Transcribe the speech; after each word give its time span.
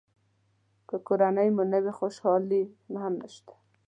که 0.87 0.95
کورنۍ 1.07 1.49
مو 1.55 1.63
نه 1.73 1.79
وي 1.83 1.91
خوشالي 1.99 2.63
هم 3.01 3.13
نشته. 3.23 3.53